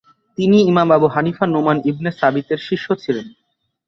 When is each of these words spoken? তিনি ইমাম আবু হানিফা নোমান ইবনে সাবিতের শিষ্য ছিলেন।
তিনি 0.37 0.57
ইমাম 0.61 0.89
আবু 0.91 1.07
হানিফা 1.07 1.45
নোমান 1.47 1.77
ইবনে 1.85 2.09
সাবিতের 2.11 2.59
শিষ্য 2.67 2.87
ছিলেন। 3.03 3.27